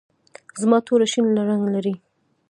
[0.61, 1.93] زما توره شین رنګ لري.